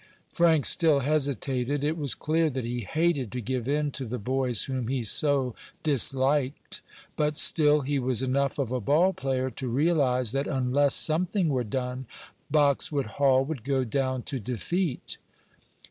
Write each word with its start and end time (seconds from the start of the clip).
Frank 0.31 0.65
still 0.65 1.01
hesitated. 1.01 1.83
It 1.83 1.95
was 1.95 2.15
clear 2.15 2.49
that 2.49 2.63
he 2.63 2.79
hated 2.79 3.31
to 3.33 3.39
give 3.39 3.69
in 3.69 3.91
to 3.91 4.03
the 4.05 4.17
boys 4.17 4.63
whom 4.63 4.87
he 4.87 5.03
so 5.03 5.53
disliked, 5.83 6.81
but 7.15 7.37
still 7.37 7.81
he 7.81 7.99
was 7.99 8.23
enough 8.23 8.57
of 8.57 8.71
a 8.71 8.81
ball 8.81 9.13
player 9.13 9.51
to 9.51 9.67
realize 9.67 10.31
that 10.31 10.47
unless 10.47 10.95
something 10.95 11.49
were 11.49 11.63
done 11.63 12.07
Boxwood 12.49 13.05
Hall 13.21 13.45
would 13.45 13.63
go 13.63 13.83
down 13.83 14.23
to 14.23 14.39
defeat. 14.39 15.19